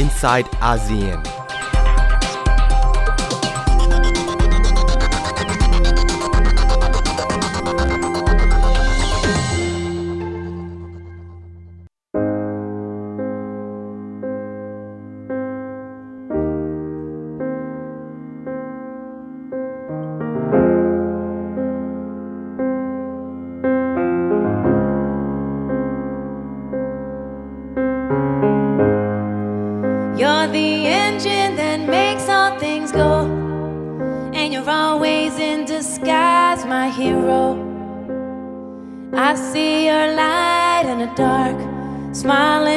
[0.00, 1.39] inside ASEAN.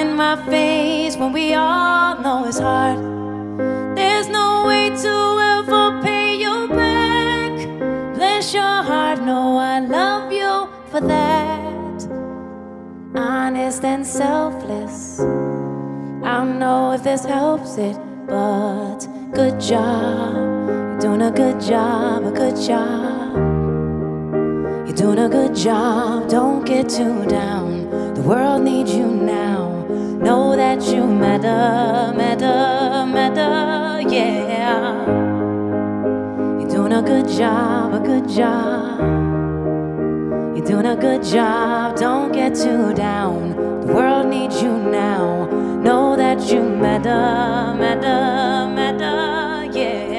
[0.04, 2.98] In my face when we all know it's hard.
[3.98, 5.16] There's no way to
[5.56, 7.54] ever pay you back.
[8.16, 10.54] Bless your heart, no, I love you
[10.92, 11.98] for that.
[13.16, 15.22] Honest and selfless.
[16.30, 19.00] I don't know if this helps it, but
[19.32, 20.36] good job.
[20.36, 23.36] You're doing a good job, a good job.
[24.86, 28.14] You're doing a good job, don't get too down.
[28.16, 29.13] The world needs you
[30.94, 34.94] you matter, matter, matter, yeah.
[36.60, 39.00] You're doing a good job, a good job.
[40.56, 43.56] You're doing a good job, don't get too down.
[43.82, 45.50] The world needs you now.
[45.82, 47.24] Know that you matter,
[47.84, 48.20] matter,
[48.78, 49.18] matter,
[49.80, 50.14] yeah.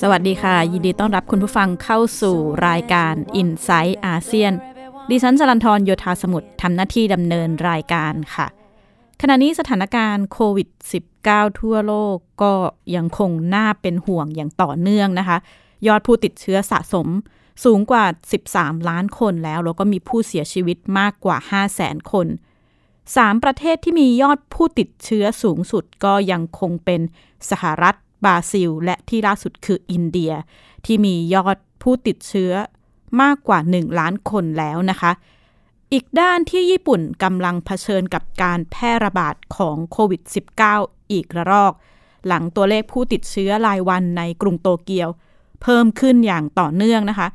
[0.00, 2.36] สวัสดีค่ะ ยินดีต้อนรับคุณผู้ฟังเข้าสู่
[2.68, 4.52] รายการ i n s i ซต์อาเซียน
[5.10, 8.46] ดิฉันจรันทรโยธาสมุทรทำหน้าที่ดำเนินรายการค่ะ
[9.20, 10.68] ขณะนี้สถานการณ์โควิด
[11.14, 12.52] -19 ทั่วโลกก็
[12.96, 15.38] ยังคงน่าเป็นห่วงอย่างต่อเนื่องนะคะ
[15.86, 17.08] ยอดผู้ติดเชื้อสะสม
[17.64, 18.04] สูงกว่า
[18.46, 22.26] 13 ล้านคนแล้ว แล้วก็มีผู้เสียชีวิตมากกว่า 5 0 0แสนคน
[23.16, 27.00] สามประเทศที่มียอดผู้ติดเชื้อสูงสุดก็ยังคงเป็น
[27.50, 30.32] สหรัฐบราซิล และที่ล่าสุดคืออินเดีย
[30.84, 32.52] ที่มียอดผู้ติดเชื้อ
[33.22, 35.12] มากกว่า 1 ล้านคนแล้วนะคะ
[35.92, 40.22] อีกด้านที่ญี่ปุ่นกำลังเผชิญกับการแพร่ระบาดของโควิด
[40.66, 41.72] -19 อีกระลอก
[42.26, 45.08] หลังตัวเลขผู้ติดเชื้อรายวันในกรุงโตเกียว
[45.62, 47.28] เพิ่มขึ้นอย่างต่อเนื่องนะคะ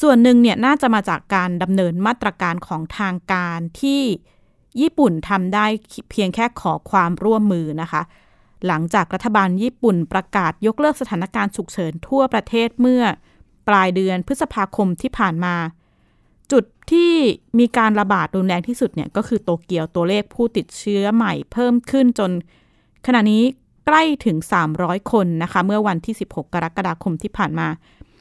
[0.00, 4.02] ส่วนหนึ่งเนี่ยน่าจะมาจากการดำเนินมาตรการของทางการที่
[4.80, 5.66] ญี่ปุ่นทำได้
[6.10, 8.02] เพียงแค่ขอความร่วมมือนะคะ
[8.66, 13.04] หลังจากรัฐบาลญี่ปุ่นประกาศยกเลิกสถานการณ์ฉุกเฉินทั่วประเทศเมื่อ
[13.68, 15.54] ปลายเดือนพฤษภาคมที่ผ่านมา
[16.52, 17.12] จุดที่
[17.58, 22.30] มีการระบาดรุนแรงที่สุดเนี่ยก็คือโตเกียวตัวเลขผู้ติดเชื้อใหม่เพิ่มขึ้นจน
[23.06, 23.42] ขณะนี้
[23.86, 24.36] ใกล้ถึง
[24.74, 27.68] 300 คนนะคะ เมื่อวันที่ 16 กรกฎาคมที่ผ่านมา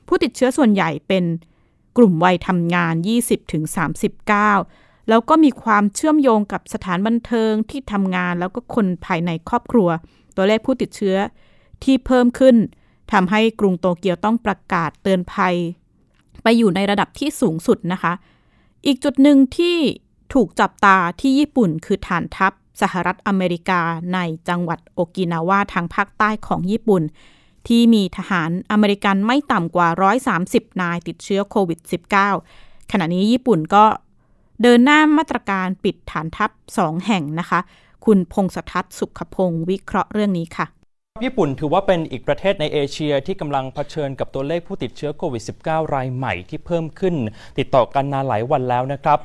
[0.07, 1.23] ผู้ติดเชื้อส่วนใหญ่เป็น
[1.97, 2.93] กลุ่มวัยทำงาน
[3.81, 9.89] 20-39 แล้วก็มีความเชื่อมโยงกับสถานบันเทิงที่ทำงานแล้วก็คนภายในครอบครัว
[10.35, 11.17] ตัวเลขผู้ติดเชื้อ
[11.83, 12.55] ที่เพิ่มขึ้น
[13.13, 15.55] ทำให้กรุงโตเกียวต้องประกาศเตือนภัย
[16.43, 18.13] ไปอยู่ในระดับที่สูงสุดนะคะ
[18.85, 19.77] อีกจุดหนึ่งที่
[20.33, 23.81] ถูกจับตาที่ญี่ปุ่นคือฐานทัพสหรัฐอเมริกา
[24.13, 27.03] ในจังหวัดโอกินาวาทางภาคใต้ของญี่ปุ่น
[27.67, 29.87] ที่มีทหารอเมริกันไม่ต่ำกว่า
[30.35, 31.79] 130 นายติดเชื้อโควิด
[32.35, 33.85] -19 ขณะนี้ญี่ปุ่นก็
[34.61, 37.59] เดินหน้ามาตรการปิดฐานทัพสองแห่งนะคะ
[38.05, 40.65] คุณพงศทัศน์สุขพงศ์วิเคราะห์เรื่องนี้ค่ะ
[41.23, 47.15] ญี่ปุ่นถือว่าเป็นอีกประเทศในเอเชียที่กำลังเผชิญกับตัวเลขผู้ติดเชื้อโควิด -19 รายใหม่ที่เพิ่มขึ้น
[47.57, 49.19] ติดต่อกันนานหลายวันแล้วนะครับ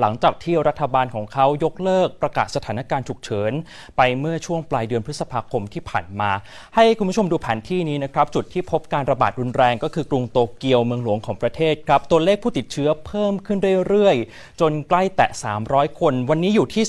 [0.00, 3.52] หลังจากที่รัฐบาลของเขายกเลิกประกาศสถานการณ์ฉุกเฉิน
[3.96, 6.30] ไปเมื่อช่วงปลายเดือนพฤษภาคมที่ผ่านมา
[6.74, 13.58] ให้คุณผู้ชมดูแผนที่นี้นะครับ จุดที่พบการระบาดรุนแรงก็คือกรุงโตเกียวเมืองหลวงของประเทศครับ ตัวเลขผู้ติดเชื้อเพิ่มขึ้น
[13.88, 15.28] เรื่อยๆ จนใกล้แตะ
[15.64, 16.84] 300 คน วันนี้อยู่ที่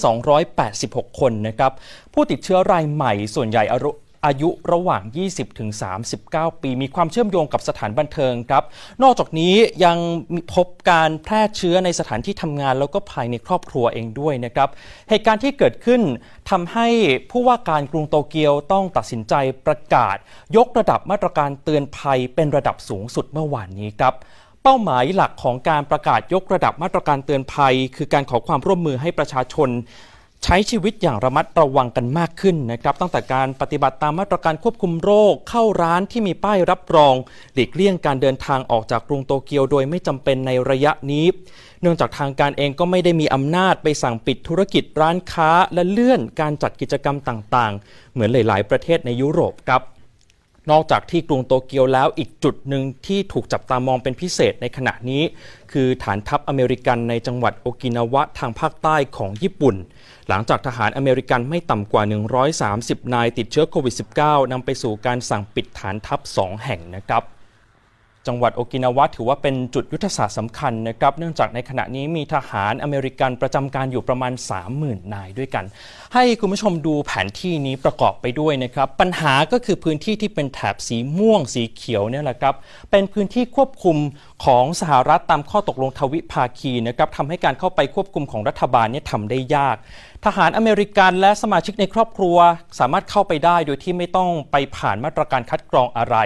[0.57, 1.72] 286 คนนะครับ
[2.13, 3.91] ผู้ติดเชื้อรายใหม่ส่วนใหญ่อายุ
[4.25, 5.69] อายุระหว่าง 20ถึง
[6.15, 8.63] 39 ปี มีความเชื่อมโยงกับสถานบันเทิงครับ
[9.03, 9.53] นอกจากนี้
[9.85, 9.97] ยัง
[10.53, 14.69] พบการแพร่เชื้อในสถานที่ทำงานแล้วก็ภายในครอบครัวเองด้วยนะครับ
[15.09, 16.01] เหตุการณ์ที่เกิดขึ้น
[16.49, 16.87] ทำให้
[17.31, 19.33] ผู้ว่าการกรุงโตเกียวต้องตัดสินใจ
[19.66, 20.17] ประกาศ
[20.57, 24.13] ยกระดับมาตรการเตือนภัยเป็นระดับสูงสุดเมื่อวานนี้ครับ
[24.63, 29.69] เป้าหมายหลักของการประกาศยกระดับมาตรการเตือนภัย คือการขอความร่วมมือให้ประชาชน
[30.47, 37.15] ใช้ชีวิตอย่างระมัดระวังกันมากขึ้นนะครับ ตั้งแต่การปฏิบัติตามมาตรการควบคุมโรค เข้าร้านที่มีป้ายรับรอง
[37.53, 41.25] หลีกเลี่ยงการเดินทางออกจากกรุงโตเกียวโดยไม่จำเป็นในระยะนี้
[41.81, 49.81] เนื่องจากทางการเองก็ไม่ได้มีอำนาจไปสั่งปิดธุรกิจร้านค้าและเลื่อนการจัดกิจกรรมต่างๆ เหมือนหลาย ๆ ประเทศในยุโรปครับ
[50.72, 55.23] นอกจากที่กรุงโตเกียวแล้วอีกจุดหนึ่งที่ถูกจับตามองเป็นพิเศษในขณะนี้
[55.72, 59.76] คือฐานทัพอเมริกันในจังหวัดโอกินาวะทางภาคใต้ของญี่ปุ่น
[60.29, 62.03] หลังจากทหารอเมริกันไม่ต่ำกว่า
[62.59, 67.23] 130 นายติดเชื้อโควิด -19 นำไปสู่การสั่งปิดฐานทัพ 2 แห่งนะครับ
[68.27, 74.33] จังหวัดโอกินาวะถือว่าเป็นจุดยุทธศาสตร์สำคัญนะครับ เนื่องจากในขณะนี้มีทหารอเมริกันประจำการอยู่ประมาณ
[74.73, 75.66] 30,000 นายด้วยกัน
[76.13, 82.55] ให้คุณผู้ชมดูแผนที่นี้ประกอบไปด้วยนะครับ ปัญหาก็คือพื้นที่ที่เป็นแถบสีม่วงสีเขียวเนี่ยแหละครับ
[82.91, 83.97] เป็นพื้นที่ควบคุม
[84.45, 89.75] ของสหรัฐตามข้อตกลงทวิภาคีนะครับทำให้การเข้าไปควบคุมของรัฐบาลเนี่ยทำได้ยาก
[90.25, 92.37] ทหารอเมริกันและสมาชิกในครอบครัว
[92.79, 96.17] สามารถเข้าไปได้โดยที่ไม่ต้องไปผ่านมาตรการคัดกรองอะไร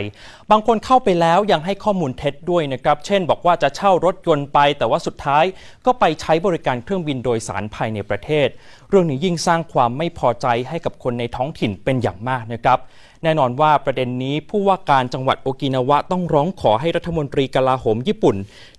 [0.51, 5.43] บางคนเข้าไปแล้วยังให้ข้อมูลเท็จด้วยนะครับ เช่น บอกว่าจะเช่ารถยนต์ไป แต่ว่าสุดท้าย
[5.85, 8.47] ก็ไปใช้บริการเครื่องบินโดยสารภายในประเทศ
[8.89, 12.79] เรื่องนี้ยิ่งสร้างความไม่พอใจให้กับคนในท้องถิ่นเป็นอย่างมากนะครับ
[13.23, 18.35] แน่นอนว่าประเด็นนี้ผู้ว่าการจังหวัดโอกินาวะต้องร้องขอให้รัฐมนตรีกลาโหมญี่ปุ่น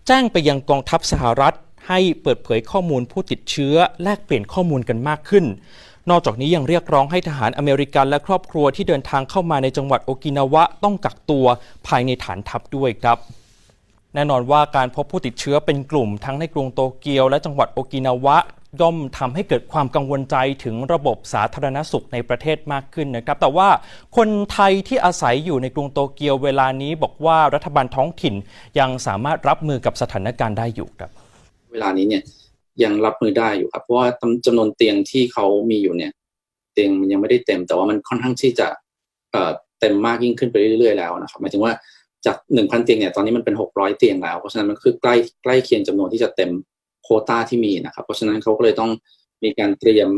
[0.06, 1.54] แจ้งไปยังกองทัพสหรัฐ
[1.88, 5.44] ให้เปิดเผยข้อมูลผู้ติดเชื้อ แลกเปลี่ยนข้อมูลกันมากขึ้น
[6.10, 11.46] นอกจากนี้ยังเรียกร้องให้ทหารอเมริกันและครอบครัวที่เดินทางเข้ามาในจังหวัดโอกินาวะต้องกักตัว
[11.86, 13.18] ภายในฐานทัพด้วยครับ
[14.14, 18.36] แน่นอนว่าการพบผู้ติดเชื้อเป็นกลุ่มทั้งในกรุงโตเกียวและจังหวัดโอกินาวะ
[18.80, 23.68] ย่อมทำให้เกิดความกังวลใจถึงระบบสาธารณสุขในประเทศมากขึ้นนะครับ แต่ว่า
[24.16, 28.34] คนไทยที่อาศัยอยู่ในกรุงโตเกียวเวลานี้บอกว่ารัฐบาลท้องถิ่น
[28.78, 31.10] ยังสามารถรับมือกับสถานการณ์ได้อยู่ครับ
[31.72, 32.22] เวลานี้เนี่ย
[32.82, 34.06] ยังรับมือได้อยู่ครับ เพราะว่า
[34.46, 36.12] จำนวนเตียงที่เขามีอยู่เนี่ย
[36.72, 38.68] เตียงมันยังไม่ได้เต็ม แต่ว่ามันค่อนข้างที่จะ
[39.80, 41.72] เต็มมากยิ่งขึ้นไปเรื่อยๆแล้วนะครับหมายถึงว่า
[42.26, 46.50] จากหนึ่งพันเตียงเนี่ยตอนนี้มันเป็นหกร้อยเตียงแล้ว เพราะฉะนั้นมันคือใกล้ใกล้เคียงจำนวนที่จะเต็ม
[47.02, 48.90] โคต้าที่มีนะครับ เพราะฉะนั้นเขาก็เลยต้อง
[49.44, 50.08] มีการเตรียม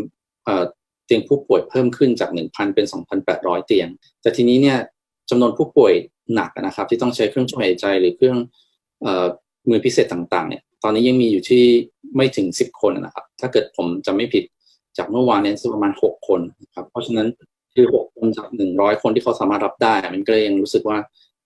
[1.07, 3.89] เตียงผู้ป่วยเพิ่มขึ้นจากหนึ่งพันเป็นสองพันแปดร้อยเตียง
[4.23, 4.79] แต่ทีนี้เนี่ย
[5.31, 5.93] จำนวนผู้ป่วย
[6.35, 8.37] หนักนะครับ ที่ต้องใช้เครื่องช่วยหายใจหรือเครื่อง
[9.69, 11.65] มือพิเศษต่างๆเนี่ยตอนนี้ยังมีอยู่ที่
[12.17, 14.45] ไม่ถึงสิบคนนะครับ ถ้าเกิดผมจะไม่ผิด
[14.99, 16.41] จากเมื่อวานนี้ประมาณหกคน
[16.75, 17.29] ครับ เพราะฉะนั้น
[17.75, 20.99] คือหกคนจากหนึ่งร้อยคนที่เขาสามารถรับได้ มันก็เลยยังรู้สึกว่า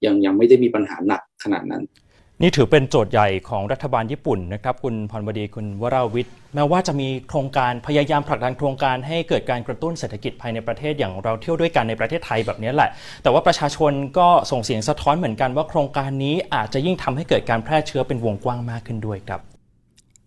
[0.04, 1.82] ยังยังไม่ได้มีปัญหาหนักขนาดนั้น
[2.42, 12.90] นี่ถือเป็นโจทย์ใหญ่ของรัฐบาลญี่ปุ่นนะครับ คุณพรบดีคุณวราวิทย์แม้ว่าจะมีโครงการพยายามผลักดันโครงการให้เกิดการกระตุ้นเศรษฐกิจภายในประเทศอย่างเราเที่ยวด้วยกันในประเทศไทยแบบนี้แหละ
[13.22, 19.40] แต่ว่าประชาชนก็ส่งเสียงสะท้อนเหมือนกันว่าโครงการนี้อาจจะยิ่งทำให้เกิดการแพร่เชื้อเป็นวงกว้างมากขึ้นด้วยครับ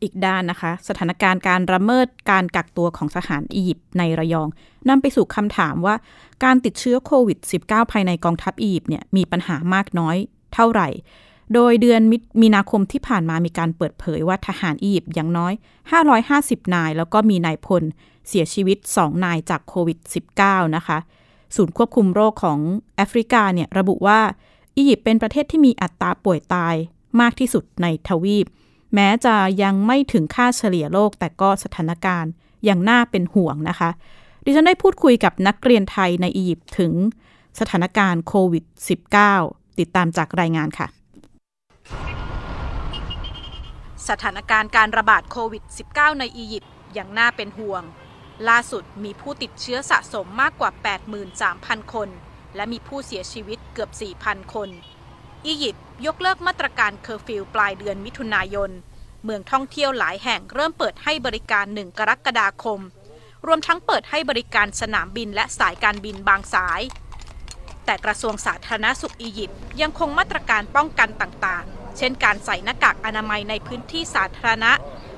[0.03, 4.47] อีกด้านนะคะ สถานการณ์การระเมิดการกักตัวของทหารอียิปต์ในระยอง
[4.89, 5.95] นำไปสู่คำถามว่า
[6.43, 10.15] การติดเชื้อโควิด -19 ภายในกองทัพอียิปต์เนี่ยมีปัญหามากน้อย
[10.53, 10.87] เท่าไหร่
[11.53, 12.01] โดยเดือน
[12.41, 15.53] มีนาคมที่ผ่านมามีการเปิดเผยว่าทหารอียิปต์อย่างน้อย
[16.13, 17.83] 550 นาย แล้วก็มีนายพล
[18.27, 19.97] เสียชีวิต 2 นายจากโควิด
[20.37, 20.97] -19 นะคะ
[21.55, 22.59] ศูนย์ควบคุมโรคของ
[22.95, 24.19] แอฟริกาเนี่ยระบุว่า
[24.77, 26.75] อียิปต์เป็นประเทศที่มีอัตราป่วยตาย
[27.21, 28.45] มากที่สุดในทวีป
[28.95, 32.31] แม้จะยังไม่ถึงค่าเฉลี่ยโลกแต่ก็สถานการณ์
[32.69, 33.89] ยังน่าเป็นห่วงนะคะ
[34.45, 36.93] ดิฉันได้พูดคุยกับนักเรียนไทยในอียิปต์ถึง
[37.59, 38.63] สถานการณ์โควิด
[39.21, 40.87] -19 ติดตามจากรายงานค่ะ
[44.09, 47.83] สถานการณ์การระบาดโควิด -19 ในอียิปต์ยังน่าเป็นห่วง
[48.49, 50.71] ล่าสุดมีผู้ติดเชื้อสะสมมากกว่า
[51.31, 52.09] 83,000 คน
[52.55, 53.89] และมีผู้เสียชีวิตเกือบ
[54.21, 54.69] 4,000 คน
[55.45, 58.71] อียิปต์ยกเลิกมาตรการเคอร์ฟิวปลายเดือนมิถุนายน
[59.23, 62.79] เมืองท่องเที่ยวหลายแห่งเริ่มเปิดให้บริการ 1 กรกฎาคม
[63.45, 66.81] รวมทั้งเปิดให้บริการสนามบินและสายการบินบางสาย
[67.85, 74.71] แต่กระทรวงสาธารณสุขอียิปต์ยังคงมาตรการป้องกันต่างๆ เช่นการใส่หน้ากากอนามัยในพื้นที่สาธารณะ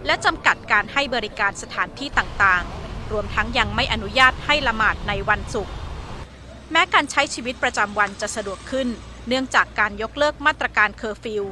[0.06, 5.74] และจำกัดการให้บริการสถานที่ต่างๆ รวมทั้งยังไม่อนุญาตให้ละหมาดในวันศุกร์
[6.72, 8.88] แม้การใช้ชีวิตประจำวันจะสะดวกขึ้น
[9.28, 11.44] เนื่องจากการยกเลิกมาตรการเคอร์ฟิว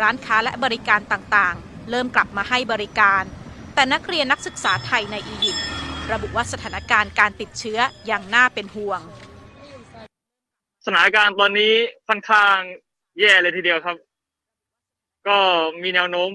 [0.00, 3.22] ร้านค้าและบริการต่างๆ เริ่มกลับมาให้บริการ
[3.74, 5.64] แต่นักเรียนนักศึกษาไทยในอียิปต์
[6.12, 7.78] ระบุว่าสถานการณ์การติดเชื้อ
[8.10, 9.00] ยังน่าเป็นห่วง
[10.84, 11.72] สถานการณ์ตอนนี้
[12.08, 12.56] ค่อนข้าง
[13.20, 13.96] แย่เลยทีเดียวครับ
[15.28, 15.38] ก็
[15.82, 16.30] มีแนวโน้ม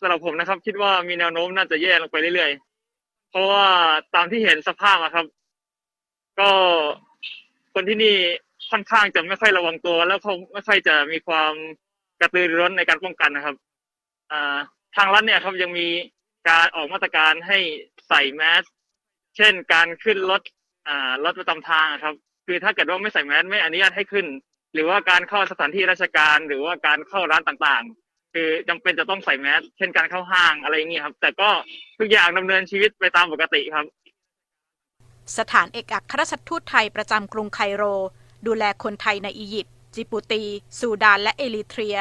[0.00, 3.66] สำหรับผมนะครับ คิดว่ามีแนวโน้มน่าจะแย่ลงไปเรื่อยๆ เพราะว่า
[4.14, 5.26] ตามที่เห็นสภาพอะครับ
[6.40, 6.50] ก็
[7.74, 8.16] คนที่นี่
[8.70, 11.52] ค่อนข้างจะไม่ค่อยระวังตัว แล้วเขาไม่ค่อยจะมีความ
[12.20, 13.56] กระตือรือร้นในการป้องกันนะครับ
[14.32, 14.56] อ่า
[14.96, 15.88] ทางรัฐเนี่ยครับยังมี
[16.48, 17.58] การออกมาตรการให้
[18.08, 18.64] ใส่แมส
[19.36, 20.42] เช่นการขึ้นรถ
[20.88, 22.14] อ่ารถประจำทางครับ
[22.46, 24.26] คือถ้าเกิดว่าไม่ใส่แมสไม่อนุญาตให้ขึ้น
[24.76, 31.48] หรือว่าการเข้าสถานที่ราชการ หรือว่าการเข้าร้านต่างๆ คือจำเป็นจะต้องใส่แมสเช่นการเข้าห้างอะไรอย่างนี้ครับ แต่ก็
[31.98, 33.86] ทุกอย่างดำเนินชีวิตไปตามปกติครับ
[35.38, 37.84] สถานเอกอัครราชทูตไทยประจำกรุงไคโร
[38.46, 40.42] ดูแลคนไทยในอียิปต์จิบูตี
[40.78, 41.98] ซูดาน และเอริเทรีย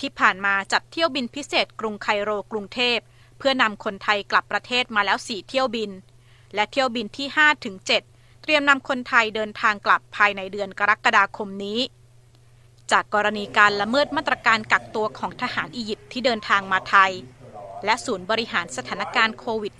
[0.00, 2.98] ที่ผ่านมาจัดเที่ยวบินพิเศษกรุงไคโรกรุงเทพ
[3.38, 5.90] เพื่อนำคนไทยกลับประเทศมาแล้ว4เที่ยวบิน
[6.54, 7.76] และเที่ยวบินที่5ถึง
[8.06, 11.78] 7เตรียมนำคนไทยเดินทางกลับภายในเดือนกรกฎาคมนี้
[12.92, 17.12] จากกรณีการละเมิดมาตรการกักตัวของทหารอียิปต์ที่เดินทางมาไทย
[17.84, 19.74] และศูนย์บริหารสถานการณ์โควิด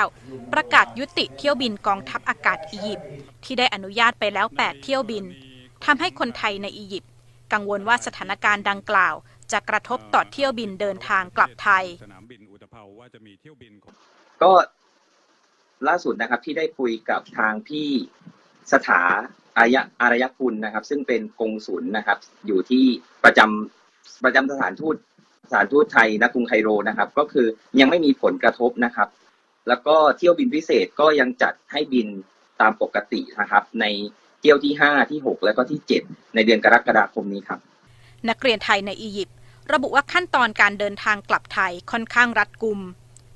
[0.00, 3.08] -19 ประกาศยุติเที่ยวบินกองทัพอากาศอียิปต์
[3.44, 5.24] ที่ได้อนุญาตไปแล้ว 8 เที่ยวบิน
[5.84, 7.10] ทำให้คนไทยในอียิปต์
[7.52, 9.14] กังวลว่าสถานการณ์ดังกล่าว
[9.52, 11.84] จะกระทบต่อเที่ยวบินเดินทางกลับไทย
[14.42, 14.52] ก็
[15.88, 17.88] ล่าสุดนะครับที่ได้คุยกับทางพี่
[18.72, 19.02] สถา
[19.58, 22.84] อายะอารยคุณนะครับ ซึ่งเป็นกงศุลนะครับ อยู่ที่
[23.24, 24.96] ประจำประจำสถานทูต
[25.48, 27.46] สถานทูตไทยณกรุงไคโรนะครับ ก็คือ
[27.80, 29.08] ยังไม่มีผลกระทบนะครับ
[29.68, 32.08] แล้วก็เที่ยวบินพิเศษก็ยังจัดให้บิน
[32.60, 33.84] ตามปกตินะครับ ใน
[34.40, 37.58] เที่ยวที่ 5 ที่ 6 แล้วก็ที่ 7 ในเดือนกรกฎาคมนี้ครับ
[38.28, 39.36] นักเรียนไทยในอียิปต์
[39.72, 42.80] ระบุว่าขั้นตอนการเดินทางกลับไทยค่อนข้างรัดกุม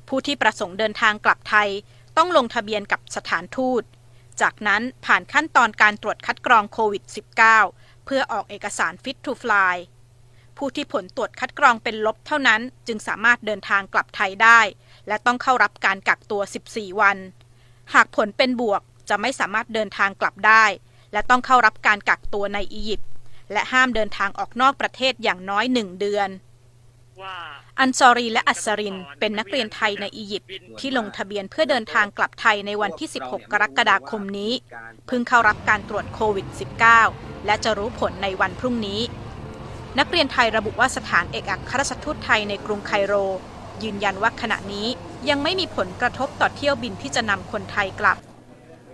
[0.08, 1.68] ผู้ที่ประสงค์เดินทางกลับไทย
[2.16, 3.82] ต้องลงทะเบียนกับสถานทูต
[4.42, 7.04] จากนั้นผ่านขั้นตอนการตรวจคัดกรองโควิด
[7.54, 9.76] -19 เพื่อออกเอกสาร Fit to Fly
[10.56, 14.60] ผู้ที่ผลตรวจคัดกรองเป็นลบเท่านั้น จึงสามารถเดินทางกลับไทยได้
[15.08, 17.18] และต้องเข้ารับการกักตัว 14 วัน
[17.94, 20.64] หากผลเป็นบวกจะไม่สามารถเดินทางกลับได้
[21.12, 23.08] และต้องเข้ารับการกักตัวในอียิปต์
[23.52, 26.28] และห้ามเดินทางออกนอกประเทศอย่างน้อยหนึ่งเดือน
[27.80, 34.52] อันซอรีและอัสริน เป็นนักเรียนไทยในอียิปต์ที่ลงทะเบียนเพื่อเดินทางกลับไทยในวันที่ 16 กรกฎาคมนี้
[35.06, 36.46] เพิ่งเข้ารับการตรวจโควิด
[36.96, 39.00] -19 และจะรู้ผลในวันพรุ่งนี้
[39.98, 43.14] นักเรียนไทยระบุว่าสถานเอกอัครราชทูตไทยในกรุงไคโร
[43.82, 44.86] ยืนยันว่าขณะนี้
[45.28, 48.18] ยังไม่มีผลกระทบต่อเที่ยวบินที่จะนำคนไทยกลับ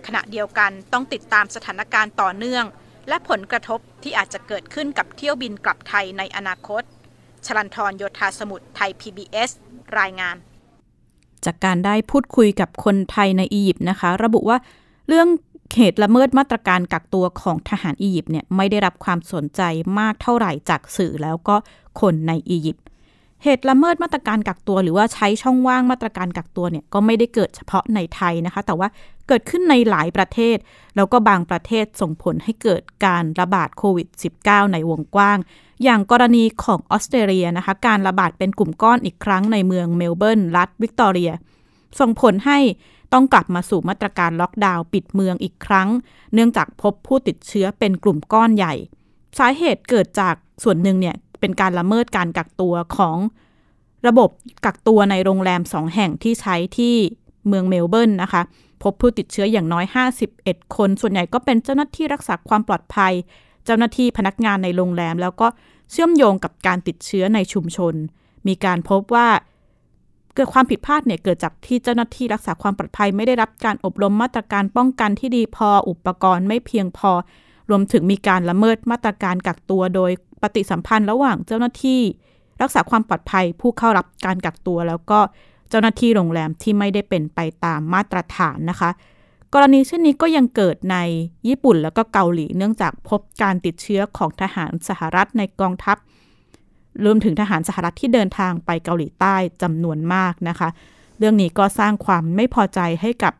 [0.05, 2.65] ขณะเดียวกันต้องติดตามสถานการณ์ต่อเนื่อง
[3.09, 6.83] และผลกระทบที่อาจจะเกิดขึ้นกับเที่ยวบินกลับไทยในอนาคต
[7.45, 9.49] ชลันทรโยธาสมุทรไทย PBS
[9.99, 10.35] รายงาน
[11.45, 14.57] จากการได้พูดคุยกับคนไทยในอียิปต์นะคะ ระบุว่า
[15.07, 15.27] เรื่อง
[15.75, 19.61] เหตุละเมิดมาตรการกักตัวของทหารอียิปต์เนี่ยไม่ได้รับความสนใจ
[19.99, 21.55] มากเท่าไหร่จากสื่อแล้วก็
[22.01, 22.83] คนในอียิปต์
[23.43, 28.87] เหตุละเมิดมาตรการกักตัว หรือว่าใช้ช่องว่างมาตรการกักตัวเนี่ยก็ไม่ได้เกิดเฉพาะในไทยนะคะ แต่ว่า
[29.27, 30.57] เกิดขึ้นในหลายประเทศ
[30.95, 34.07] แล้วก็บางประเทศส่งผลให้เกิดการระบาดโควิด
[34.41, 35.37] -19 ในวงกว้าง
[35.83, 41.31] อย่างกรณีของออสเตรเลียนะคะ การระบาดเป็นกลุ่มก้อนอีกครั้งในเมืองเมลเบิร์นรัฐวิกตอเรีย
[41.99, 42.59] ส่งผลให้
[43.13, 45.89] ต้องกลับมาสู่มาตรการล็อกดาวน์ปิดเมืองอีกครั้ง
[46.33, 48.73] เนื่องจากพบผู้ติดเชื้อเป็นกลุ่มก้อนใหญ่
[49.37, 53.17] สาเหตุเกิดจากส่วนหนึ่งเนี่ยเป็นการละเมิดการกักตัวของ
[54.07, 54.29] ระบบ
[54.65, 56.95] กักตัวในโรงแรมสองแห่งที่ใช้ที่
[57.47, 58.41] เมืองเมลเบิร์นนะคะ
[58.83, 59.85] พบผู้ติดเชื้ออย่างน้อย
[60.29, 63.13] 51 คน ส่วนใหญ่ก็เป็นเจ้าหน้าที่รักษาความปลอดภัย
[63.65, 65.47] เจ้าหน้าที่พนักงานในโรงแรม แล้วก็
[65.91, 67.93] เชื่อมโยงกับการติดเชื้อในชุมชน
[68.47, 69.27] มีการพบว่า
[70.35, 77.11] เกิดความผิดพลาดเนี่ยเกิดจากที่เจ้าหน้าที่รักษาความปลอดภัยไม่ได้รับการอบรมมาตรการป้องกันที่ดีพออุปกรณ์ไม่เพียงพอ
[77.69, 82.01] รวมถึงมีการละเมิดมาตรการกักตัว โดยปฏิสัมพันธ์ระหว่างเจ้าหน้าที่
[82.61, 85.19] รักษาความปลอดภัยผู้เข้ารับการกักตัว แล้วก็
[85.69, 88.89] เจ้าหน้าที่โรงแรมที่ไม่ได้เป็นไปตามมาตรฐานนะคะ
[89.57, 90.97] กรณีเช่นนี้ก็ยังเกิดใน
[91.47, 95.97] ญี่ปุ่นแล้วก็เกาหลี เนื่องจากพบการติดเชื้อของทหารสหรัฐในกองทัพ
[97.05, 100.69] รวมถึงทหารสหรัฐที่เดินทางไปเกาหลีใต้จำนวนมากนะคะ
[101.17, 103.33] เรื่องนี้ก็สร้างความไม่พอใจให้กับ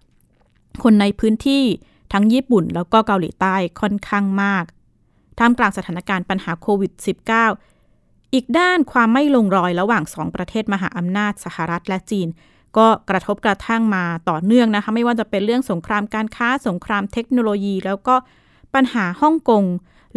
[0.84, 1.64] คนในพื้นที่
[2.14, 4.64] ทั้งญี่ปุ่นแล้วก็เกาหลีใต้ค่อนข้างมาก
[5.40, 6.92] ท่ามกลางสถานการณ์ปัญหาโควิด
[7.64, 12.28] -19 อีกด้านความไม่ลงรอยระหว่างสองประเทศมหาอำนาจสหรัฐและจีน
[12.78, 18.16] ก็กระทบกระทั่งมาต่อเนื่องนะคะ ไม่ว่าจะเป็นเรื่องสงครามการค้า สงครามเทคโนโลยี แล้วก็
[18.76, 19.64] ปัญหาฮ่องกง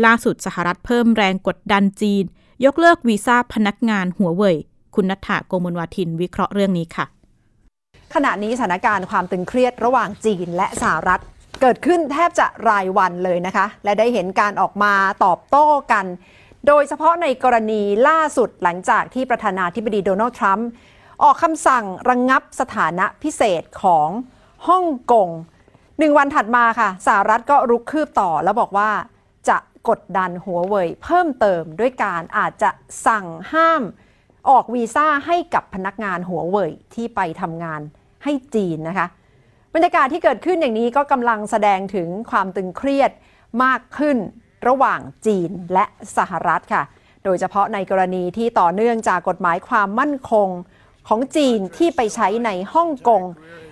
[0.04, 2.24] ล่าสุดสหรัฐเพิ่มแรงกดดันจีน
[2.64, 4.56] ยกเลิกวีซ่าพนักงานหัวเว่ย
[4.94, 7.06] คุณนัทธาโกมลวาทินวิเคราะห์เรื่องนี้ค่ะ
[8.14, 11.20] ขณะนี้สถานการณ์ความตึงเครียดระหว่างจีนและสหรัฐ
[11.60, 16.06] เกิดขึ้นแทบจะรายวันเลยนะคะ และได้เห็นการออกมาตอบโต้กัน
[16.66, 20.68] โดยเฉพาะในกรณีล่าสุดหลังจากที่ประธานาธิบดีโดนัลด์ทรัมป์
[21.22, 24.08] ออกคำสั่งระงงับสถานะพิเศษของ
[24.68, 25.28] ฮ่องกง
[25.98, 28.90] หนึ่งวันถัดมาค่ะสหรัฐก็รุกคืบต่อแล้วบอกว่า
[29.48, 29.58] จะ
[29.88, 32.70] กดดันหัวเว่ยเพิ่มเติมด้วยการอาจจะ
[33.06, 33.82] สั่งห้าม
[34.48, 37.80] ออกวีซ่าให้กับพนักงานหัวเว่ยที่ไปทำงาน
[38.24, 39.06] ให้จีนนะคะ
[39.74, 43.10] บรรยากาศที่เกิดขึ้นอย่างนี้ก็กำลังแสดงถึงความตึงเครียด
[43.64, 44.16] มากขึ้น
[44.68, 45.84] ระหว่างจีนและ
[46.16, 46.82] สหรัฐค่ะ
[47.24, 50.48] โดยเฉพาะในกรณีที่ต่อเนื่องจากกฎหมายความมั่นคง
[51.08, 53.22] ของจีนที่ไปใช้ในฮ่องกง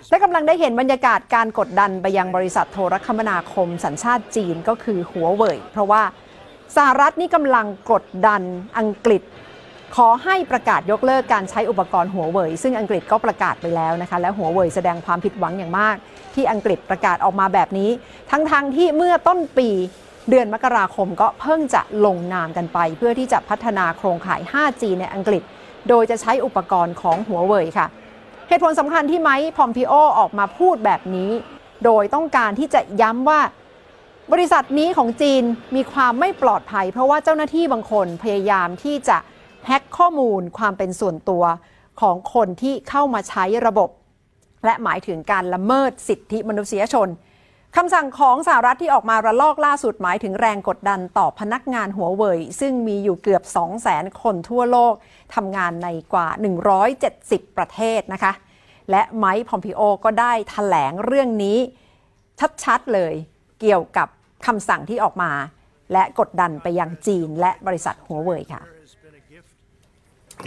[0.09, 6.03] และกำลังได้เห็นบรรยากาศการกดดันไปยังบริษัทโทรคมนาคมสัญชาติจีนก็คือหัวเว่ยเพราะว่า
[6.75, 8.41] สหรัฐนี่กำลังกดดัน
[8.79, 9.21] อังกฤษ
[9.95, 15.95] ขอให้ประกาศยกเลิกการใช้อุปกรณ์หัวเว่ยซึ่งอังกฤษก็ประกาศไปแล้วนะคะและหัวเว่ยแสดงความผิดหวังอย่างมาก
[16.35, 17.89] ที่อังกฤษประกาศออกมาแบบนี้
[18.31, 19.69] ทั้งๆทที่เมื่อต้นปี
[20.29, 25.43] เดือนมกราคมก็เพิ่งจะลงนามกันไป เพื่อที่จะพัฒนาโครงข่าย 5G ในอังกฤษ
[25.89, 27.87] โดยจะใช้อุปกรณ์ของหัวเว่ยค่ะ
[28.47, 31.31] เหตุผลสำคัญที่ไมค์พอมพิโอออกมาพูดแบบนี้
[31.85, 33.41] โดยต้องการที่จะย้ำว่า
[34.31, 35.43] บริษัทนี้ของจีน
[35.75, 39.17] มีความไม่ปลอดภัย เพราะว่าเจ้าหน้าที่บางคนพยายามที่จะ
[39.65, 41.43] แฮ็กข้อมูลความเป็นส่วนตัว
[42.01, 43.89] ของคนที่เข้ามาใช้ระบบ
[44.65, 47.07] และหมายถึงการละเมิดสิทธิมนุษยชน
[47.75, 54.93] คำสั่งของสหรัฐที่ออกมาระลอกล่าสุดหมายถึงแรงกดดันต่อพนักงานหัวเว่ยซึ่งมีอยู่เกือบ 2 0 0 0 0 0 คนทั่วโลก
[55.35, 56.27] ทำงานในกว่า
[56.91, 58.33] 170 ประเทศนะคะ
[58.91, 61.57] และไมค์พอมพิโอก็ได้ถแถลงเรื่องนี้
[62.63, 63.13] ชัดๆเลย
[63.61, 64.07] เกี่ยวกับ
[64.47, 65.31] คำสั่งที่ออกมา
[65.93, 68.61] และกดดันไปยังจีนและบริษัทหัวเว่ยค่ะ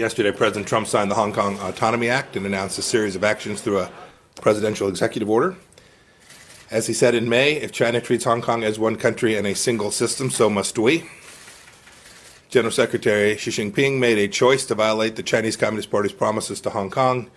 [0.05, 3.61] Yesterday, President Trump signed the Hong Kong Autonomy Act and announced a series of actions
[3.61, 3.91] through a
[4.41, 5.57] presidential executive order.
[6.71, 9.57] As he said in May, if China treats Hong Kong as one country and a
[9.57, 11.05] single system, so must we.
[12.49, 16.71] General Secretary Xi Jinping made a choice to violate the Chinese Communist Party's promises to
[16.71, 17.29] Hong Kong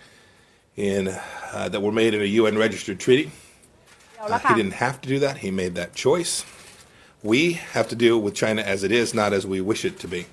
[0.76, 1.08] in,
[1.52, 3.32] uh, that were made in a UN registered treaty.
[4.20, 6.44] Uh, he didn't have to do that, he made that choice.
[7.24, 10.08] We have to deal with China as it is, not as we wish it to
[10.08, 10.26] be.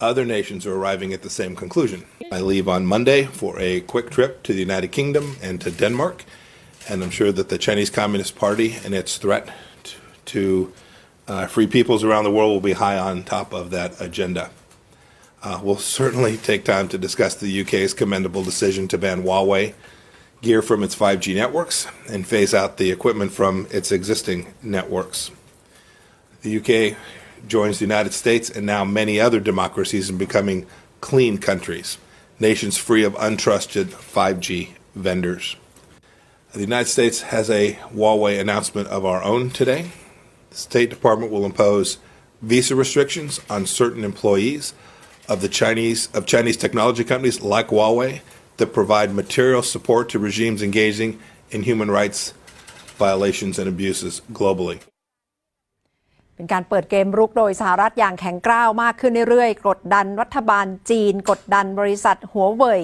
[0.00, 2.04] Other nations are arriving at the same conclusion.
[2.30, 6.24] I leave on Monday for a quick trip to the United Kingdom and to Denmark,
[6.88, 9.48] and I'm sure that the Chinese Communist Party and its threat
[10.26, 10.72] to,
[11.28, 14.50] uh, free peoples around the world will be high on top of that agenda.
[15.42, 19.74] Uh, we'll certainly take time to discuss the UK's commendable decision to ban Huawei
[20.40, 25.30] gear from its 5G networks and phase out the equipment from its existing networks.
[26.42, 26.96] The UK
[27.46, 30.66] joins the United States and now many other democracies in becoming
[31.00, 31.98] clean countries,
[32.38, 35.56] nations free of untrusted 5G vendors.
[36.53, 39.91] The United States has a Huawei announcement of our own today.
[40.49, 41.97] The State Department will impose
[42.41, 44.73] visa restrictions on certain employees
[45.27, 48.21] of the Chinese of Chinese technology companies like Huawei
[48.57, 51.19] that provide material support to regimes engaging
[51.51, 52.33] in human rights
[52.97, 54.79] violations and abuses globally.
[56.35, 62.79] เป็นการเปิดเกมรุกโดยสหรัฐอย่างแข็งกร้าวมากขึ้นเรื่อยๆ กดดันรัฐบาลจีน กดดันบริษัทหัวเว่ย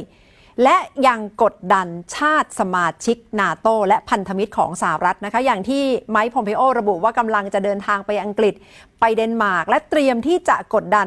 [0.63, 8.55] และยังกดดันชาติสมาชิกนาโตและพันธมิตรของสหรัฐนะคะ อย่างที่ไมค์พอมเพโอระบุว่ากำลังจะเดินทางไปอังกฤษ
[9.01, 11.07] ไปเดนมาร์กและเตรียมที่จะกดดัน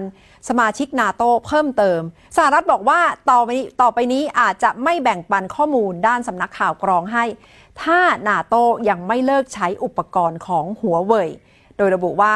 [0.49, 2.01] สมาชิกนาโตเพิ่มเติม
[2.37, 7.25] สหรัฐบอกว่าต่อไปต่อไปนี้อาจจะไม่แบ่งปันข้อมูลด้านสำนักข่าวกรองให้
[7.83, 8.55] ถ้านาโต
[8.89, 11.29] ยังไม่เลิกใช้อุปกรณ์ของหัวเว่ย
[11.77, 12.35] โดยระบุว่า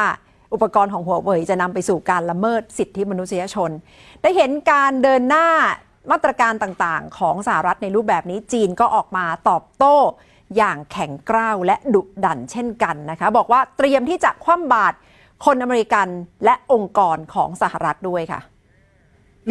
[0.54, 3.70] อุปกรณ์ของหัวเว่ยจะนำไปสู่การละเมิดสิทธิมนุษยชน
[4.22, 5.48] ได้เห็นการเดินหน้า
[6.11, 9.97] มาตรการต่างๆ ของสหรัฐในรูปแบบนี้จีนก็ออกมาตอบโต้
[10.57, 14.95] อย่างแข็งกร้าวและดุดันเช่นกันนะคะบอกว่าเตรียมที่จะคว่ำบาตร
[15.45, 16.07] คนอเมริกัน
[16.45, 18.41] และองค์กรของสหรัฐด้วยค่ะ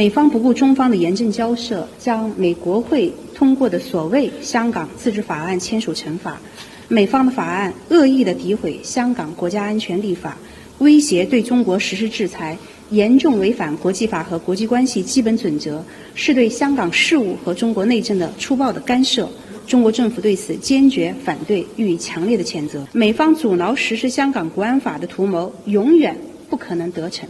[0.00, 6.38] 美方不顾中方的严正交涉，将美国会通过的所谓香港自治法案签署成法。
[6.86, 10.36] 美方的法案恶意的诋毁香港国家安全立法，
[10.78, 12.56] 威胁对中国实施制裁，
[12.91, 19.27] 严重违反国际法和国际关系基本准则，是对香港事务和中国内政的粗暴的干涉。
[19.65, 22.87] 中国政府对此坚决反对，予以强烈的谴责。
[22.93, 26.15] 美方阻挠实施香港国安法的图谋永远
[26.49, 27.27] 不可能得逞。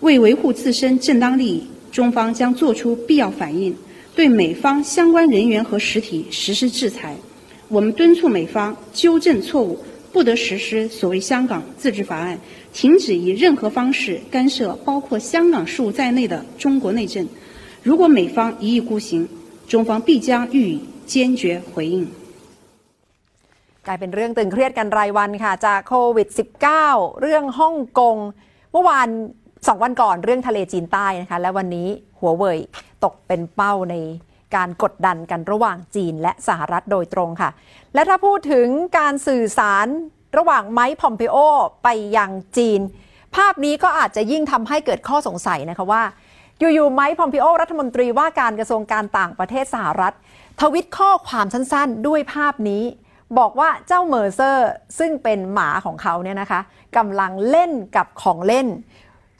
[0.00, 3.74] 为维护自身正当利益，中方将作出必要反应，
[4.14, 7.16] 对美方相关人员和实体实施制裁。
[7.68, 9.76] 我们敦促美方纠正错误，
[10.15, 12.37] 不得实施所谓香港自治法案。
[12.73, 17.27] 停止以任何方式干涉包括香港事务在内的中国内政。
[17.83, 19.27] 如果美方一意孤行，
[19.67, 22.07] 中方必将予以坚决回应。
[23.87, 26.27] กลายเป็นเรื่องตึงเครียดกันรายวันค่ะ จากโควิด
[26.73, 28.17] -19 เรื่องฮ่องกง
[28.71, 29.07] เมื่อวาน
[29.67, 31.87] สองวันก่อนเรื่องทะเลจีนใต้นะคะและวันนี้
[32.19, 32.57] หัวเว่ย
[33.03, 33.95] ตกเป็นเป้าใน
[34.54, 37.50] การกดดันกันระหว่างจีนและสหรัฐโดยตรงค่ะ
[37.94, 38.66] และถ้าพูดถึง
[38.98, 39.86] การสื่อสาร
[40.38, 41.36] ระหว่างไมค์พอมเพโอ
[41.82, 42.80] ไปยังจีน
[43.36, 46.02] ภาพนี้ก็อาจจะยิ่งทำให้เกิดข้อสงสัยนะคะว่า
[46.58, 50.14] อยู่ๆไมค์พอมเพโอรัฐมนตรีว่าการกระทรวงการต่างประเทศสหรัฐ
[50.60, 52.84] ทวิตข้อความสั้นๆ ด้วยภาพนี้
[53.38, 56.60] บอกว่าเจ้าเมอร์เซอร์ ซึ่งเป็นหมาของเขาเนี่ยนะคะ
[56.96, 58.66] กำลังเล่นกับของเล่น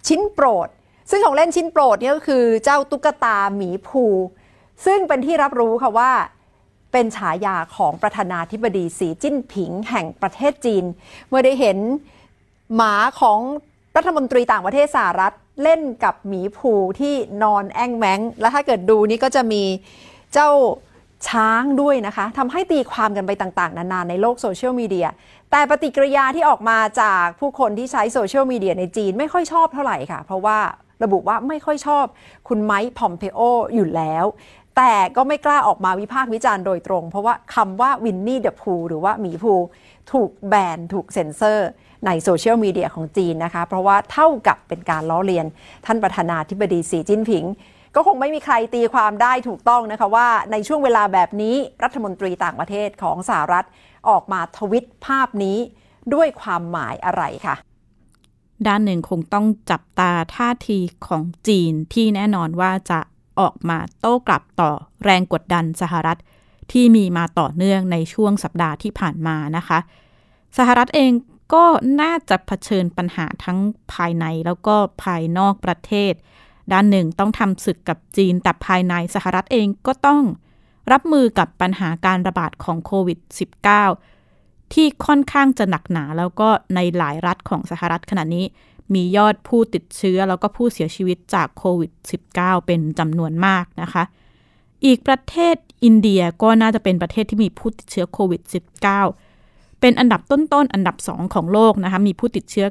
[0.09, 0.69] ชิ้นโปรด
[1.11, 4.05] ซึ่งของเล่นชิ้นโปรดนี่ก็คือเจ้าตุ๊กตาหมีภู
[4.85, 6.11] ซึ่งเป็นที่รับรู้ค่ะว่า
[6.93, 10.85] เป็นฉายาของประธานาธิบดีสีจิ้นผิงแห่งประเทศจีน
[11.29, 11.79] เมื่อได้เห็น
[12.75, 13.39] หมาของ
[13.97, 19.62] รัฐมนตรีต่างประเทศสหรัฐเล่นกับหมีภูที่นอนแองแมงแล้วถ้าเกิดดูนี่ก็จะมี
[20.33, 20.51] เจ้า
[21.29, 25.09] ช้างด้วยนะคะทำให้ตีความกันไปต่าง ๆ นานาในโลกโซเชียลมีเดีย
[25.51, 30.59] แต่ปฏิกิริยาที่ออกมาจากผู้คนที่ใช้โซเชียลมีเดียในจีนไม่ค่อยชอบเท่าไหร่ค่ะ เพราะว่า
[31.03, 32.05] ระบุว่าไม่ค่อยชอบ
[32.49, 33.41] คุณไมค์พอมเพโอ
[33.75, 34.25] อยู่แล้ว
[34.77, 39.55] แต่ก็ไม่กล้าออกมาวิพากษ์วิจารณ์โดยตรง เพราะว่าคำว่าวินนี่เดอะพูหรือว่าหมีภู
[40.12, 41.69] ถูกแบนถูกเซ็นเซอร์
[42.07, 45.47] ในโซเชียลมีเดียของจีนนะคะ เพราะว่าเท่ากับเป็นการล้อเลียน
[45.87, 47.45] ท่านประธานาธิบดีสีจิ้นผิง
[47.95, 53.65] ก็คงไม่มีใครตีความได้ถูกต้องนะคะว่าในช่วงเวลาแบบนี้รัฐมนตรีต่างประเทศของสหรัฐ
[54.09, 55.59] ออกมาทวิตภาพนี้
[56.15, 57.57] ด้วยความหมายอะไรคะ
[58.67, 63.01] ด้านหนึ่งคงต้องจับตาท่าทีของจีนที่แน่นอนว่าจะ
[63.40, 64.70] ออกมาโต้กลับต่อ
[65.05, 66.18] แรงกดดันสหรัฐ
[66.72, 69.79] ที่มีมาต่อเนื่องในช่วงสัปดาห์ที่ผ่านมานะคะ
[70.59, 71.12] สหรัฐเอง
[71.55, 71.64] ก็
[72.01, 73.59] น่าจะเผชิญปัญหาทั้ง
[73.92, 76.12] ภายในแล้วก็ภายนอกประเทศ
[76.72, 80.22] ด้านหนึ่งต้องทำศึกกับจีน แต่ภายในสหรัฐเองก็ต้อง
[80.92, 83.18] รับมือกับปัญหาการระบาดของโควิด
[83.96, 88.44] -19 ที่ค่อนข้างจะหนักหนาแล้วก็ในหลายรัฐของสหรัฐขณะนี้
[88.94, 91.90] มียอดผู้ติดเชื้อแล้วก็ผู้เสียชีวิตจากโควิด
[92.29, 94.05] -19 เป็นจำนวนมากนะคะ
[94.85, 98.42] อีกประเทศอินเดียก็น่าจะเป็นประเทศที่มีผู้ติดเชื้อโควิด
[99.11, 102.66] -19 เป็นอันดับต้นๆอันดับสองของโลกนะคะมีผู้ติดเชื้อ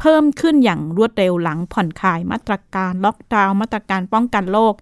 [0.00, 4.74] เพิ่มขึ้นอย่างรวดเร็วหลังผ่อนคลายมาตรการล็อกดาวน์มาตรการป้องกันโรค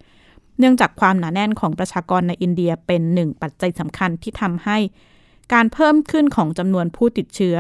[0.59, 4.79] เนื่องจากความหนาแน่นของประชากรในอินเดียเป็นหนึ่งปัจจัยสำคัญที่ทำให้
[5.53, 7.57] การเพิ่มขึ้นของจำนวนผู้ติดเชื้อ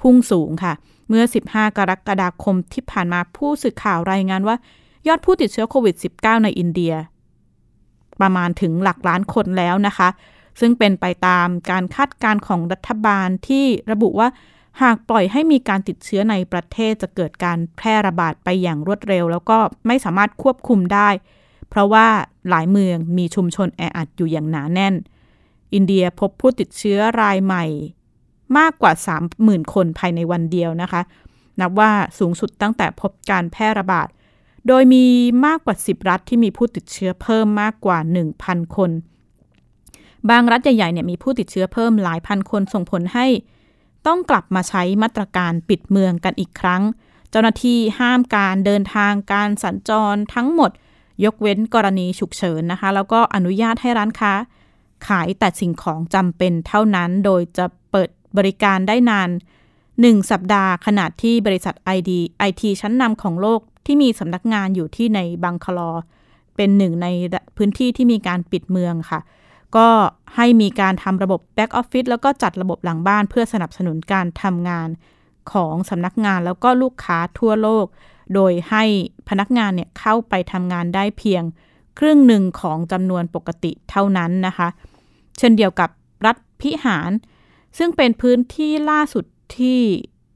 [0.00, 0.72] พุ่งสูงค่ะ
[1.08, 4.56] เมื่อ 15 กรกฎาคมที่ผ่านมาผู้สื่อข่าวรายงานว่า
[5.06, 6.94] ยอดผู้ติดเชื้อโควิด -19 ในอินเดีย
[8.20, 10.08] ประมาณถึงหลักล้านคนแล้วนะคะ
[10.60, 14.28] ซึ่งเป็นไปตามการคาดการณ์ของรัฐบาลที่ระบุว่า
[14.82, 21.08] หากปล่อยให้มีการติดเชื้อในประเทศจะเกิดการแพร่ระบาดไปอย่างรวดเร็ว แล้วก็ไม่สามารถควบคุมได้
[21.68, 22.06] เพราะว่า
[22.48, 24.94] หลายเมืองมีชุมชนแออัดอยู่อย่างหนาแน่น
[25.74, 27.64] อินเดียพบผู้ติดเชื้อรายใหม่
[28.58, 28.92] มากกว่า
[29.32, 31.02] 30,000 คนภายในวันเดียวนะคะ
[31.60, 34.08] นับว่าสูงสุดตั้งแต่พบการแพร่ระบาด
[34.66, 35.04] โดยมี
[35.46, 37.98] มากกว่า 10 รัฐที่มีผู้ติดเชื้อเพิ่มมากกว่า
[38.36, 38.90] 1,000 คน
[40.30, 43.26] บางรัฐใหญ่ๆเนี่ยมีผู้ติดเชื้อเพิ่มหลายพันคนส่งผลให้
[44.06, 46.82] ต้องกลับมาใช้มาตรการปิดเมืองกันอีกครั้ง
[47.30, 50.70] เจ้าหน้าที่ห้ามการเดินทางการสัญจรทั้งหมด
[51.24, 54.32] ยกเว้นกรณีฉุกเฉินนะคะ แล้วก็อนุญาตให้ร้านค้า
[55.08, 57.66] ขายแต่สิ่งของจำเป็นเท่านั้นโดยจะ
[58.36, 59.30] บริการได้นาน
[59.80, 62.10] 1 สัปดาห์ขณะที่บริษัท ID
[62.48, 65.90] IT ชั้นนำของโลกที่มีสำนักงานอยู่ที่ในบังคลอ
[66.56, 67.06] เป็นหนึ่งใน
[67.56, 69.20] พื้นที่ที่มีการปิดเมืองค่ะ
[69.76, 69.88] ก็
[70.36, 74.88] ให้มีการทำระบบแบ็กออฟฟิศแล้วก็จัดระบบหลังบ้านเพื่อสนับสนุนการทำงาน
[75.52, 77.86] ของสำนักงานแล้วก็ลูกค้าทั่วโลก
[78.34, 78.84] โดยให้
[79.28, 81.42] พนักงานเนี่ยเข้าไปทำงานได้เพียง
[81.98, 84.68] ครึ่งหนึ่งของจำนวนปกติเท่านั้นนะคะ
[85.38, 85.90] เช่นเดียวกับ
[86.26, 87.10] รัฐพิหาร
[87.78, 89.24] ซึ่งเป็นพื้นที่ล่าสุด
[89.56, 89.80] ที่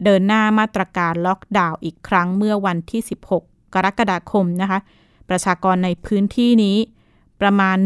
[0.04, 3.02] เดินหน้ามาตรการล็อกดาวน์อีกครั้งเมื่อวันที่
[3.36, 3.40] 16
[3.74, 4.78] กรกฎาคมนะคะ
[5.28, 6.76] ประชากรในพื้นที่นี้
[7.40, 7.76] ประมาณ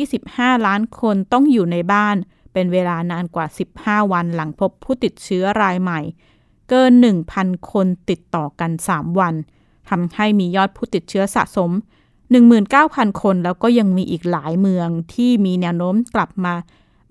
[0.00, 2.16] 125 ล้านคนต้องอยู่ในบ้าน
[2.52, 3.46] เป็นเวลานานกว่า
[3.78, 6.00] 15 วันหลังพบผู้ติดเชื้อรายใหม่
[6.68, 6.92] เกิน
[7.32, 9.34] 1,000 คนติดต่อกัน 3 วัน
[9.90, 11.70] ทำให้มียอดผู้ติดเชื้อสะสม
[12.46, 16.54] 19,000 คนแล้วก็ยังมีอีกหลายเมืองที่มีแนวโน้มกลับมา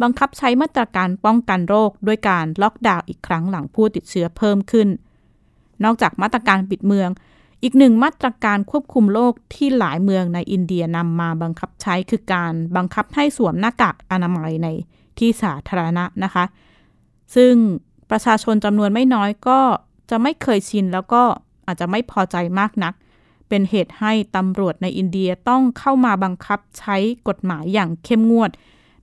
[0.01, 4.87] บังคับใช้มาตรการป้องกันโรคด้วยการล็อกดาวน์อีกครั้งหลังผู้ติดเชื้อเพิ่มขึ้น
[5.83, 7.09] นอกจากมาตรการปิดเมือง
[7.63, 14.67] อีกหนึ่งมาตรการควบคุมโรคที่หลายเมืองในอินเดียนำมาบังคับใช้คือการบังคับให้สวมหน้ากากอนามัยใน
[15.17, 16.45] ที่สาธารณะนะคะ
[17.35, 17.53] ซึ่ง
[18.09, 19.59] ประชาชนจำนวนไม่น้อยก็
[20.09, 21.23] จะไม่เคยชินแล้วก็
[21.67, 22.93] อาจจะไม่พอใจมากนัก
[23.49, 28.51] เป็นเหตุให้ตำรวจในอินเดียต้องเข้ามาบังคับใช้กฎหมายอย่างเข้มงวด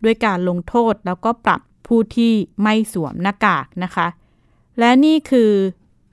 [0.04, 2.32] ด้วยการลงโทษแล้วก็ปรับผู้ที่
[2.62, 4.06] ไม่สวมหน้ากากนะคะ
[4.78, 5.52] และนี่คือ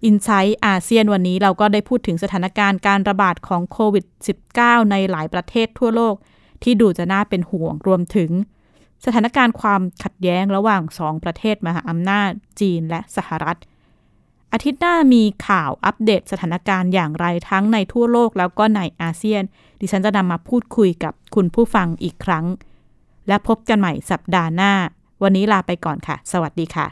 [0.05, 4.05] อินไซต์อาเซียนวันนี้เราก็ได้พูดถึงสถานการณ์การระบาดของโควิด
[4.47, 6.15] -19 ในหลายประเทศทั่วโลก
[6.63, 8.31] ที่ดูจะน่าเป็นห่วงรวมถึง
[9.05, 13.57] สถานการณ์ความขัดแย้งระหว่างสองประเทศมหาอำนาจจีนและสหรัฐ
[14.53, 19.43] อาทิตย์หน้ามีข่าวอัปเดตสถานการณ์อย่างไรทั้งในทั่วโลกแล้วก็ในอาเซียน
[19.79, 22.45] ดิฉันจะนำมาพูดคุยกับคุณผู้ฟังอีกครั้ง
[23.27, 24.73] และพบกันใหม่สัปดาห์หน้า
[25.23, 26.87] วันนี้ลาไปก่อนค่ะ สวัสดีค่ะ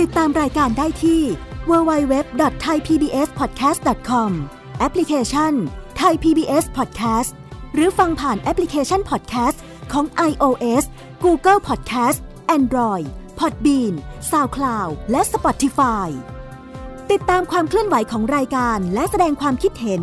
[0.00, 1.22] ติดตามรายการได้ที่
[1.70, 4.30] www.thaipbspodcast.com
[4.78, 5.52] แอปพลิเคชัน
[5.96, 7.30] ไทย PBS Podcast
[7.74, 9.58] หรือฟังผ่านแอปพลิเคชัน Podcast
[9.92, 10.84] ของ iOS
[11.24, 12.18] Google Podcast
[12.56, 13.06] Android
[13.38, 13.94] Podbean
[14.30, 16.08] SoundCloud และ Spotify
[17.10, 20.02] ติดตามความเคลื่อนไหวของรายการและแสดงความคิดเห็น